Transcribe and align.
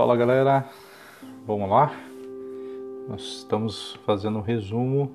Fala 0.00 0.16
galera, 0.16 0.66
vamos 1.46 1.68
lá? 1.68 1.92
Nós 3.06 3.20
estamos 3.20 3.98
fazendo 4.06 4.38
um 4.38 4.40
resumo 4.40 5.12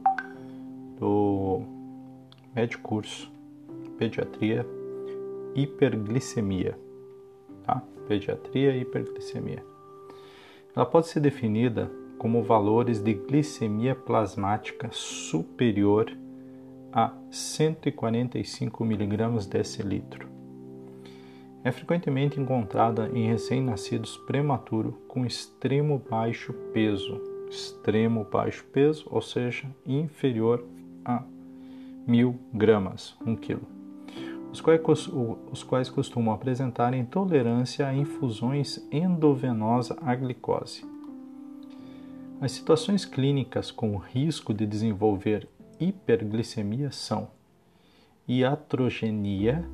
do 0.99 1.63
médio 2.55 2.77
curso 2.81 3.31
Pediatria 3.97 4.63
Hiperglicemia, 5.55 6.77
tá? 7.65 7.81
Pediatria 8.07 8.77
Hiperglicemia. 8.77 9.65
Ela 10.75 10.85
pode 10.85 11.07
ser 11.07 11.19
definida 11.19 11.89
como 12.19 12.43
valores 12.43 13.01
de 13.01 13.15
glicemia 13.15 13.95
plasmática 13.95 14.89
superior 14.91 16.15
a 16.93 17.11
145 17.31 18.85
mg 18.85 19.47
decilitro 19.49 20.34
é 21.65 21.71
frequentemente 21.71 22.39
encontrada 22.39 23.09
em 23.11 23.27
recém-nascidos 23.27 24.15
prematuro 24.17 25.01
com 25.07 25.25
extremo 25.25 25.99
baixo 26.07 26.53
peso, 26.71 27.19
extremo 27.49 28.23
baixo 28.23 28.63
peso, 28.71 29.07
ou 29.09 29.19
seja, 29.19 29.67
inferior 29.83 30.63
a 31.03 31.23
1000 32.05 32.39
gramas, 32.53 33.17
1 33.25 33.35
kg, 33.37 33.57
os 34.51 34.61
quais, 34.61 35.09
os 35.51 35.63
quais 35.63 35.89
costumam 35.89 36.35
apresentar 36.35 36.93
intolerância 36.93 37.87
a 37.87 37.95
infusões 37.95 38.87
endovenosa 38.91 39.97
à 40.03 40.13
glicose. 40.13 40.85
As 42.39 42.51
situações 42.51 43.05
clínicas 43.05 43.71
com 43.71 43.97
risco 43.97 44.53
de 44.53 44.67
desenvolver 44.67 45.49
hiperglicemia 45.79 46.91
são 46.91 47.27
iatrogenia, 48.27 49.67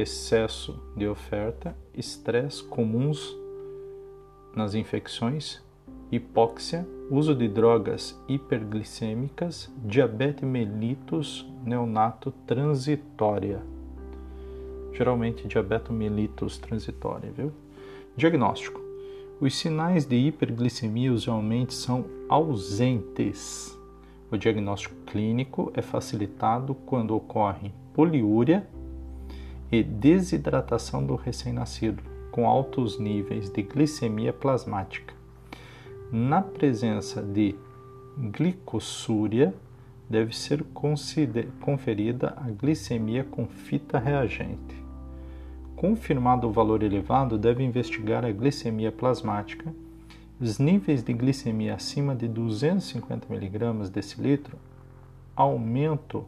excesso 0.00 0.80
de 0.96 1.06
oferta, 1.06 1.76
estresse 1.94 2.62
comuns 2.64 3.36
nas 4.54 4.74
infecções, 4.74 5.62
hipóxia, 6.10 6.86
uso 7.10 7.34
de 7.34 7.48
drogas 7.48 8.18
hiperglicêmicas, 8.28 9.70
diabetes 9.84 10.48
mellitus 10.48 11.46
neonato 11.64 12.32
transitória. 12.46 13.62
Geralmente 14.92 15.46
diabetes 15.46 15.90
mellitus 15.90 16.58
transitória, 16.58 17.30
viu? 17.30 17.52
Diagnóstico. 18.16 18.80
Os 19.40 19.56
sinais 19.56 20.04
de 20.04 20.16
hiperglicemia 20.16 21.12
usualmente 21.12 21.72
são 21.72 22.04
ausentes. 22.28 23.78
O 24.30 24.36
diagnóstico 24.36 24.94
clínico 25.06 25.72
é 25.74 25.80
facilitado 25.80 26.74
quando 26.74 27.16
ocorre 27.16 27.72
poliúria 27.94 28.68
e 29.70 29.82
desidratação 29.82 31.04
do 31.04 31.14
recém-nascido, 31.14 32.02
com 32.30 32.46
altos 32.46 32.98
níveis 32.98 33.50
de 33.50 33.62
glicemia 33.62 34.32
plasmática. 34.32 35.14
Na 36.10 36.42
presença 36.42 37.22
de 37.22 37.54
glicossúria, 38.16 39.54
deve 40.08 40.36
ser 40.36 40.64
conferida 41.60 42.34
a 42.36 42.50
glicemia 42.50 43.22
com 43.22 43.46
fita 43.46 43.98
reagente. 43.98 44.74
Confirmado 45.76 46.48
o 46.48 46.52
valor 46.52 46.82
elevado, 46.82 47.38
deve 47.38 47.62
investigar 47.62 48.24
a 48.24 48.32
glicemia 48.32 48.90
plasmática. 48.90 49.72
Os 50.40 50.58
níveis 50.58 51.02
de 51.04 51.12
glicemia 51.12 51.74
acima 51.74 52.14
de 52.14 52.26
250 52.26 53.32
mg 53.32 53.88
decilitro 53.88 54.58
aumento 55.36 56.26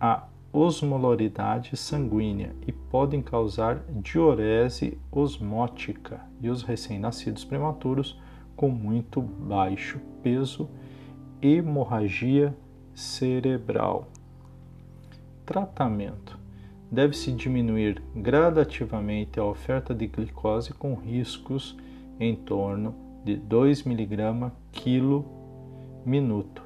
a 0.00 0.24
osmolaridade 0.52 1.76
sanguínea 1.76 2.54
e 2.66 2.72
podem 2.72 3.22
causar 3.22 3.84
diurese 3.88 4.98
osmótica 5.10 6.20
e 6.40 6.48
os 6.48 6.62
recém-nascidos 6.62 7.44
prematuros 7.44 8.18
com 8.56 8.68
muito 8.68 9.22
baixo 9.22 10.00
peso, 10.22 10.68
hemorragia 11.40 12.54
cerebral. 12.94 14.08
Tratamento: 15.46 16.38
deve-se 16.90 17.32
diminuir 17.32 18.02
gradativamente 18.14 19.38
a 19.38 19.44
oferta 19.44 19.94
de 19.94 20.06
glicose 20.06 20.72
com 20.74 20.94
riscos 20.94 21.76
em 22.18 22.34
torno 22.34 22.94
de 23.24 23.36
2 23.36 23.86
mg 23.86 24.50
quilo 24.72 25.24
minuto 26.04 26.62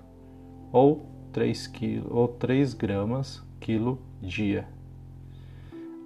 ou 0.72 1.13
3, 1.34 1.66
kg, 1.66 2.04
ou 2.10 2.28
3 2.28 2.74
gramas 2.74 3.42
quilo 3.58 3.98
dia, 4.22 4.68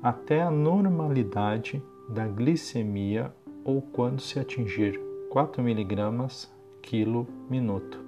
até 0.02 0.40
a 0.40 0.50
normalidade 0.50 1.82
da 2.08 2.26
glicemia 2.26 3.30
ou 3.62 3.82
quando 3.82 4.22
se 4.22 4.40
atingir 4.40 4.98
4 5.28 5.60
mg 5.60 6.48
quilo 6.80 7.26
minuto, 7.50 8.00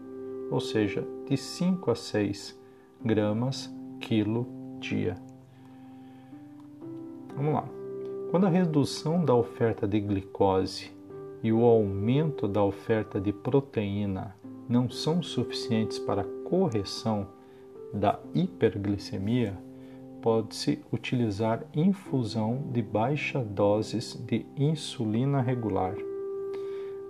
ou 0.51 0.61
seja, 0.61 1.07
de 1.29 1.37
5 1.37 1.91
a 1.91 1.95
6 1.95 2.59
gramas 3.05 3.71
quilo 4.01 4.47
dia. 4.81 5.19
Vamos 7.37 7.53
lá. 7.53 7.69
Quando 8.31 8.47
a 8.47 8.51
redução 8.51 9.23
da 9.23 9.35
oferta 9.35 9.87
de 9.87 10.01
glicose 10.01 10.91
e 11.43 11.53
o 11.53 11.67
aumento 11.67 12.49
da 12.49 12.63
oferta 12.63 13.21
de 13.21 13.31
proteína 13.31 14.35
não 14.71 14.89
são 14.89 15.21
suficientes 15.21 15.99
para 15.99 16.25
correção 16.49 17.27
da 17.93 18.19
hiperglicemia, 18.33 19.59
pode-se 20.23 20.81
utilizar 20.93 21.65
infusão 21.75 22.63
de 22.73 22.81
baixa 22.81 23.41
doses 23.41 24.15
de 24.27 24.47
insulina 24.57 25.41
regular. 25.41 25.97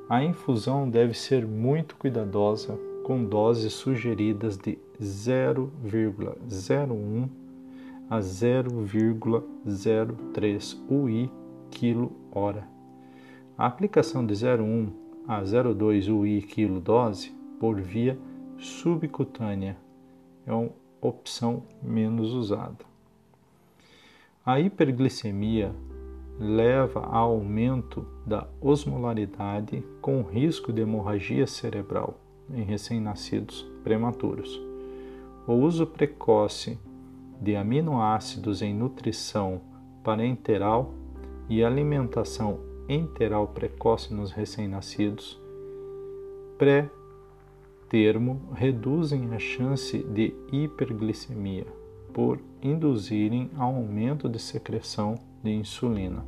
A 0.09 0.25
infusão 0.25 0.88
deve 0.88 1.12
ser 1.12 1.47
muito 1.47 1.97
cuidadosa, 1.97 2.78
com 3.04 3.22
doses 3.25 3.75
sugeridas 3.75 4.56
de 4.56 4.78
0,01 5.00 7.28
a 8.09 8.21
0,03 8.21 10.78
UI 10.88 11.31
quilo 11.71 12.10
hora. 12.32 12.66
A 13.59 13.66
aplicação 13.66 14.25
de 14.25 14.32
0,1 14.34 14.88
a 15.28 15.42
0,2 15.42 16.09
UI 16.09 16.41
quilo 16.42 16.81
dose 16.81 17.38
por 17.60 17.78
via 17.81 18.19
subcutânea 18.59 19.76
é 20.47 20.53
uma 20.53 20.71
opção 21.00 21.62
menos 21.82 22.32
usada. 22.32 22.84
A 24.44 24.59
hiperglicemia 24.59 25.72
leva 26.38 27.00
a 27.00 27.19
aumento 27.19 28.06
da 28.26 28.48
osmolaridade 28.60 29.84
com 30.00 30.22
risco 30.22 30.72
de 30.72 30.81
hemorragia 30.81 31.47
cerebral 31.47 32.19
em 32.50 32.62
recém-nascidos 32.62 33.71
prematuros. 33.84 34.59
O 35.47 35.53
uso 35.53 35.87
precoce 35.87 36.78
de 37.41 37.54
aminoácidos 37.56 38.62
em 38.62 38.75
nutrição 38.75 39.60
parenteral 40.03 40.94
e 41.48 41.62
alimentação 41.62 42.59
enteral 42.88 43.48
precoce 43.48 44.15
nos 44.15 44.32
recém-nascidos 44.32 45.38
pré 46.56 46.91
termo 47.91 48.41
reduzem 48.55 49.34
a 49.34 49.39
chance 49.41 49.99
de 49.99 50.33
hiperglicemia 50.53 51.67
por 52.15 52.41
induzirem 52.62 53.51
aumento 53.59 54.28
de 54.28 54.39
secreção 54.39 55.17
de 55.43 55.51
insulina. 55.51 56.25